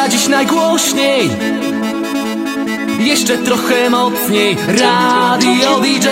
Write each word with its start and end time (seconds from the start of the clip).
gra 0.00 0.08
dziś 0.08 0.28
najgłośniej? 0.28 1.30
Jeszcze 2.98 3.38
trochę 3.38 3.90
mocniej. 3.90 4.56
Radio 4.68 5.80
DJ 5.80 6.08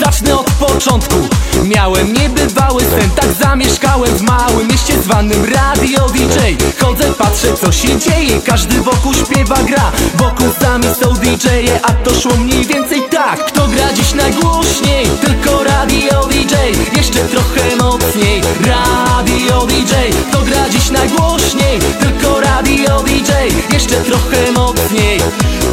Zacznę 0.00 0.38
od 0.38 0.50
początku 0.50 1.39
Miałem 1.64 2.12
niebywały 2.12 2.82
sen 2.82 3.10
Tak 3.10 3.32
zamieszkałem 3.40 4.16
w 4.16 4.22
małym 4.22 4.68
mieście 4.68 5.02
zwanym 5.02 5.44
Radio 5.44 6.08
DJ 6.08 6.38
Chodzę, 6.80 7.12
patrzę 7.18 7.54
co 7.56 7.72
się 7.72 7.98
dzieje 7.98 8.40
Każdy 8.46 8.80
wokół 8.80 9.14
śpiewa, 9.14 9.62
gra. 9.62 9.92
Wokół 10.14 10.46
sami 10.60 10.84
są 10.84 11.14
DJ-e 11.14 11.80
A 11.82 11.92
to 11.92 12.20
szło 12.20 12.36
mniej 12.36 12.64
więcej 12.64 13.00
tak. 13.10 13.46
Kto 13.46 13.68
gra 13.68 13.92
dziś 13.92 14.14
najgłośniej? 14.14 15.06
Tylko 15.20 15.64
Radio 15.64 16.26
DJ 16.26 16.54
Jeszcze 16.96 17.24
trochę 17.24 17.76
mocniej. 17.76 18.42
Radio 18.60 19.66
DJ 19.66 19.94
Kto 20.28 20.42
gra 20.42 20.68
dziś 20.68 20.90
najgłośniej? 20.90 21.78
Tylko 22.00 22.40
Radio 22.40 23.02
DJ 23.02 23.32
Jeszcze 23.72 23.96
trochę 23.96 24.52
mocniej. 24.52 25.20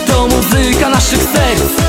To 0.08 0.28
muzyka 0.28 0.90
naszych 0.90 1.24
serc 1.24 1.88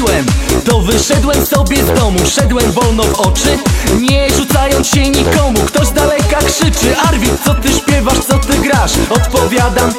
obudziłem, 0.00 0.26
to 0.64 0.80
wyszedłem 0.80 1.46
sobie 1.46 1.84
z 1.84 1.98
domu 1.98 2.18
Szedłem 2.26 2.72
wolno 2.72 3.02
w 3.02 3.20
oczy, 3.20 3.58
nie 4.00 4.30
rzucając 4.30 4.88
się 4.88 5.10
nikomu 5.10 5.60
Ktoś 5.66 5.86
z 5.86 5.92
daleka 5.92 6.38
krzyczy, 6.38 6.96
Arwin, 7.08 7.36
co 7.44 7.54
ty 7.54 7.72
śpiewasz, 7.72 8.18
co 8.18 8.38
ty 8.38 8.58
grasz? 8.58 8.92
Odpowiadam, 9.10 9.92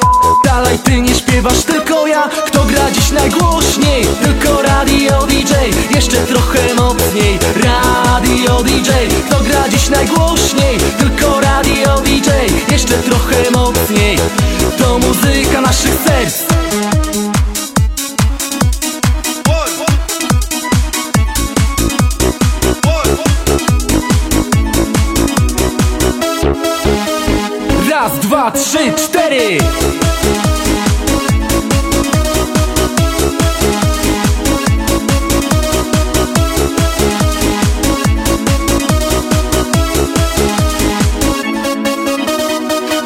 dalej 0.44 0.78
ty 0.78 1.00
nie 1.00 1.14
śpiewasz, 1.14 1.62
tylko 1.62 2.06
ja 2.06 2.28
Kto 2.46 2.64
gra 2.64 2.90
dziś 2.90 3.10
najgłośniej? 3.10 4.06
Tylko 4.22 4.62
Radio 4.62 5.26
DJ 5.26 5.54
Jeszcze 5.94 6.16
trochę 6.16 6.74
mocniej 6.74 7.38
Radio 7.64 8.62
DJ 8.62 8.90
Kto 9.26 9.40
gra 9.44 9.68
dziś 9.68 9.88
najgłośniej? 9.88 10.78
Tylko 10.98 11.40
Radio 11.40 12.00
DJ 12.00 12.30
Jeszcze 12.72 12.94
trochę 12.94 13.50
mocniej 13.50 14.18
To 14.78 14.98
muzyka 14.98 15.60
naszych 15.60 15.94
serc 16.06 16.52
trzy, 28.54 28.92
cztery. 28.96 29.58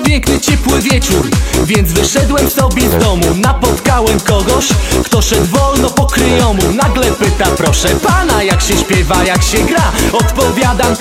Piękny, 0.05 0.41
ciepły 0.41 0.81
wieczór, 0.81 1.31
więc 1.65 1.93
wyszedłem 1.93 2.51
sobie 2.51 2.91
z 2.91 3.05
domu. 3.05 3.27
Napotkałem 3.35 4.21
kogoś, 4.21 4.69
kto 5.05 5.23
szedł 5.23 5.47
wolno 5.47 5.91
po 5.91 6.07
kryjomu. 6.07 6.63
Nagle 6.75 7.13
pyta, 7.13 7.47
proszę 7.57 7.89
pana, 7.89 8.43
jak 8.43 8.63
się 8.63 8.77
śpiewa, 8.79 9.25
jak 9.25 9.43
się 9.43 9.59
gra? 9.59 9.93
Odpowiadam, 10.13 10.97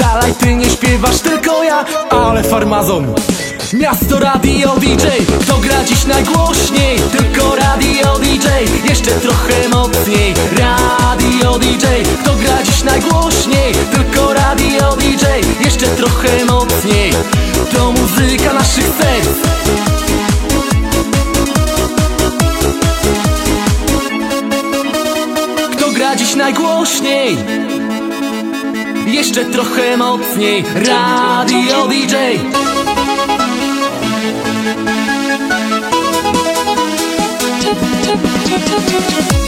dalej 0.00 0.34
ty 0.34 0.54
nie 0.54 0.70
śpiewasz, 0.70 1.20
tylko 1.20 1.64
ja. 1.64 1.84
Ale 2.10 2.42
farmazon 2.42 3.14
Miasto 3.72 4.18
Radio 4.18 4.76
DJ, 4.78 5.06
kto 5.40 5.58
gra 5.58 5.84
dziś 5.84 6.04
najgłośniej? 6.04 6.98
Tylko 6.98 7.56
Radio 7.56 8.18
DJ, 8.18 8.48
jeszcze 8.88 9.10
trochę 9.10 9.68
mocniej. 9.68 10.34
Radio 10.58 11.58
DJ, 11.58 11.86
kto 12.22 12.34
gra 12.34 12.62
dziś 12.62 12.82
najgłośniej? 12.82 13.72
Tylko 13.92 14.34
Radio 14.34 14.96
DJ, 14.96 15.24
jeszcze 15.64 15.86
trochę 15.86 16.44
mocniej. 16.44 17.12
To 17.74 17.92
muzyka 17.92 18.52
naszych 18.52 18.86
serc. 18.86 19.28
Kto 25.72 25.90
gra 25.90 26.16
dziś 26.16 26.34
najgłośniej? 26.36 27.36
Jeszcze 29.06 29.44
trochę 29.44 29.96
mocniej. 29.96 30.64
Radio 30.74 31.88
DJ 31.88 32.16
Música 38.68 39.39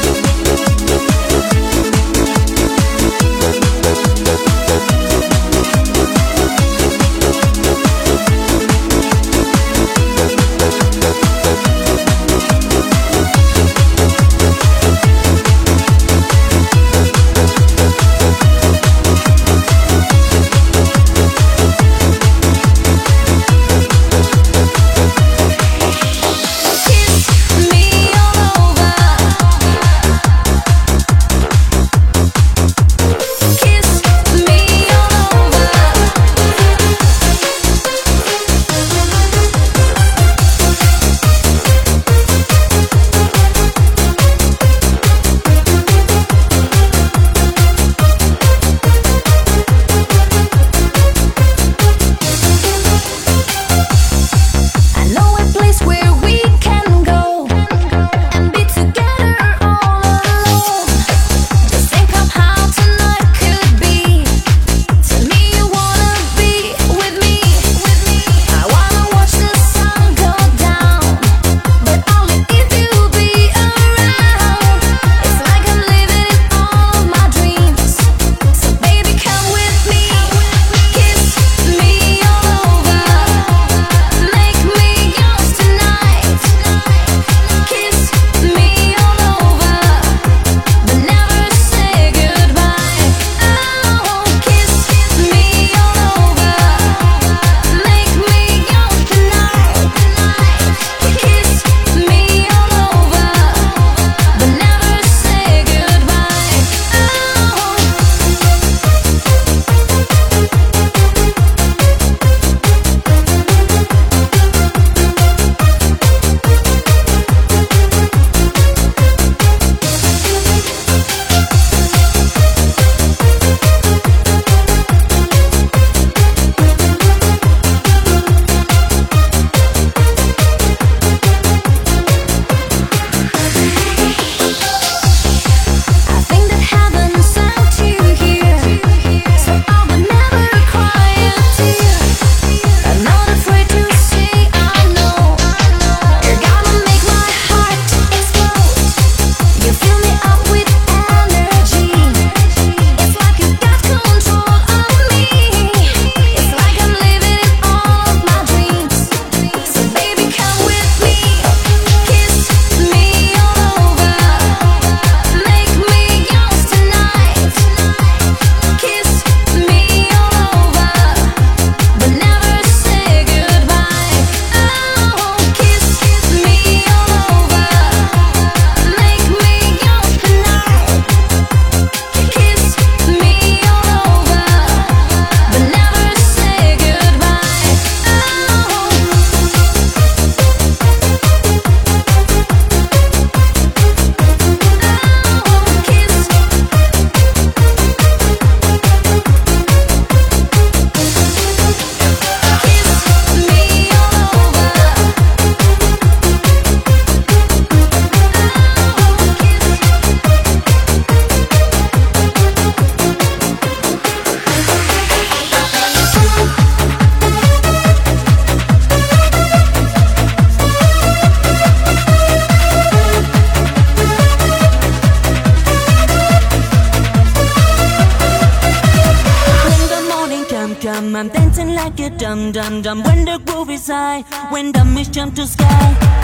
dum 232.53 232.83
dum. 232.83 233.03
When 233.03 233.25
the 233.25 233.39
groove 233.39 233.71
is 233.71 233.87
high, 233.89 234.23
when 234.51 234.73
the 234.73 234.85
mission 234.85 235.33
to 235.35 235.47
sky. 235.47 236.22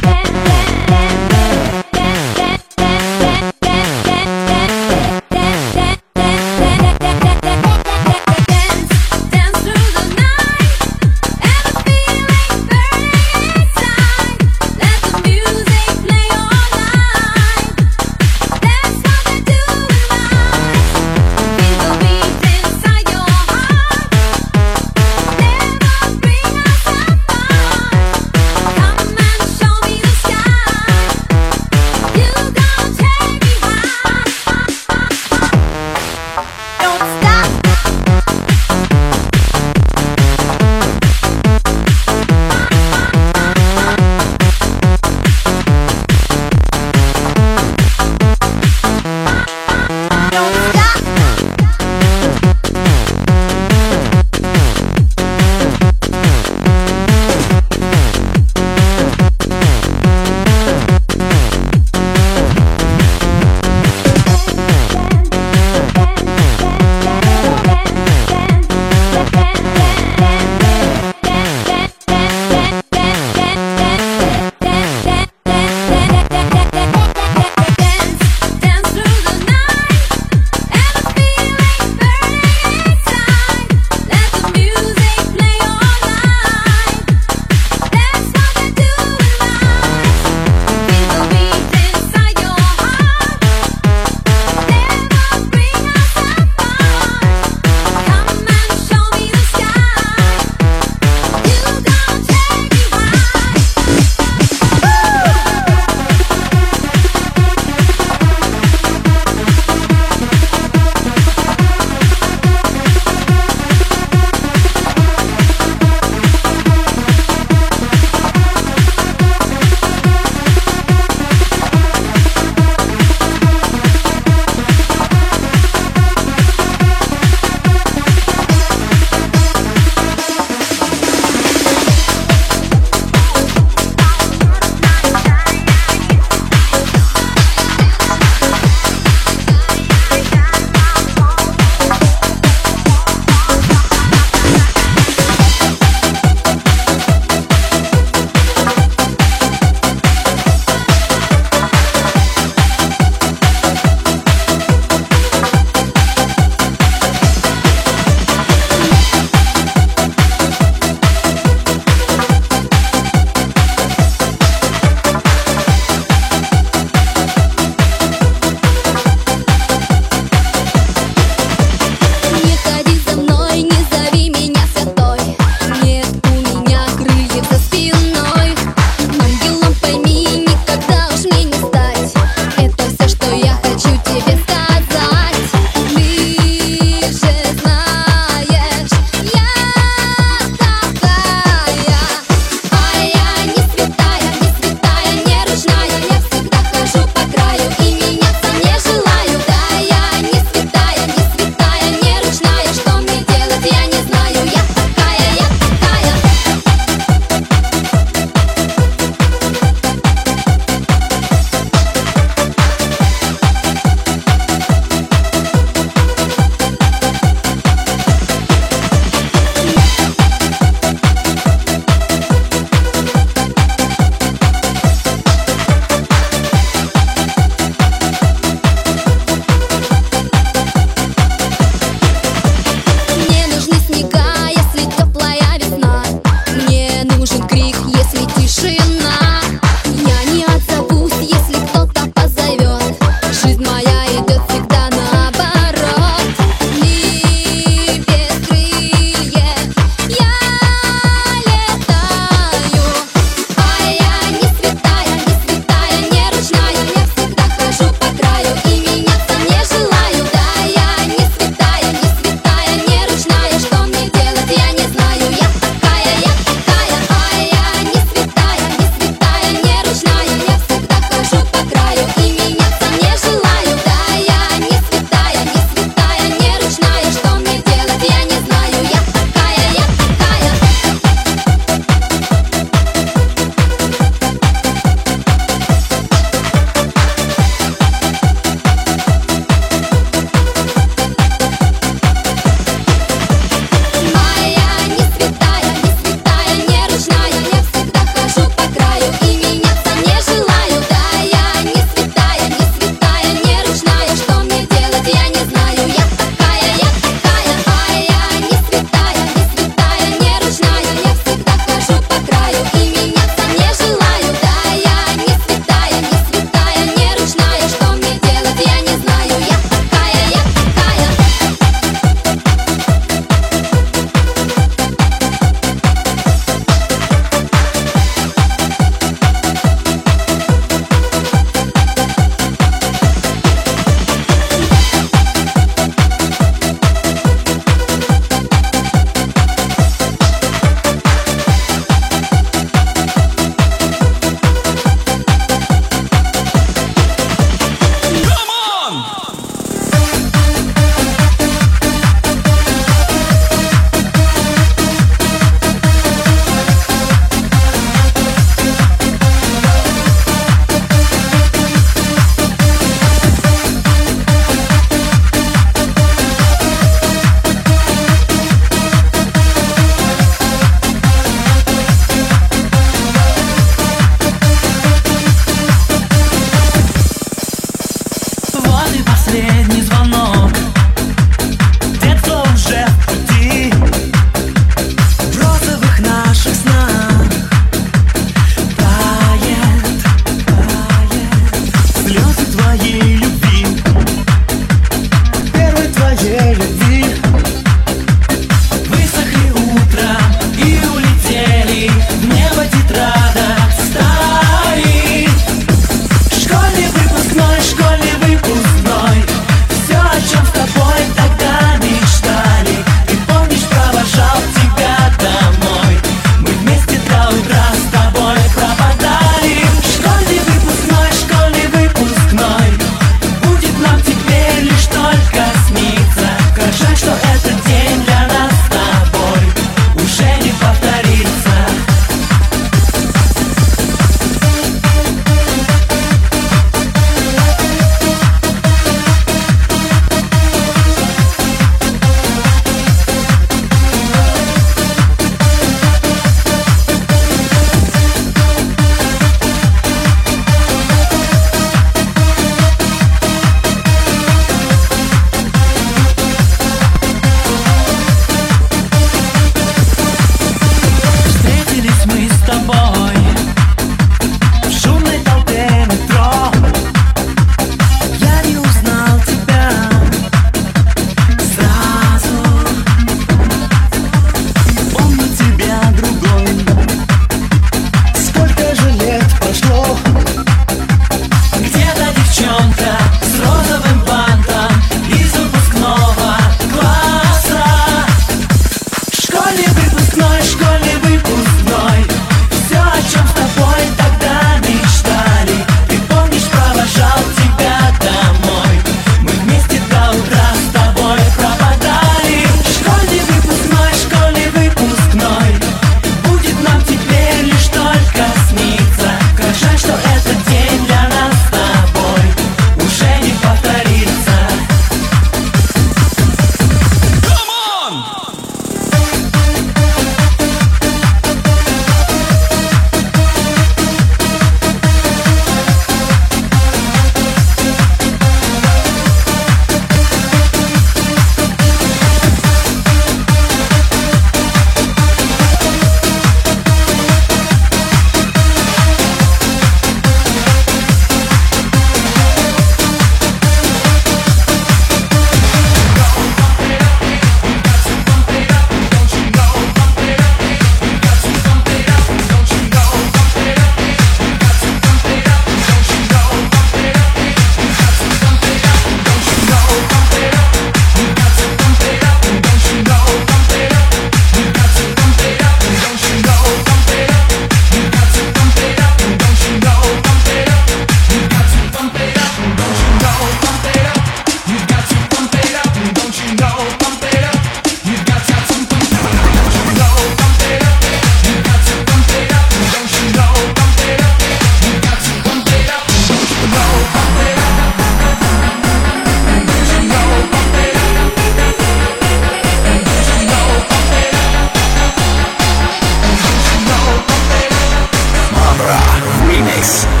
Mix. 599.61 600.00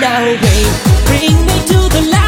now, 0.00 0.24
babe. 0.24 0.74
Bring 1.06 1.46
me 1.46 1.58
to 1.66 1.88
the 1.88 2.08
light. 2.10 2.27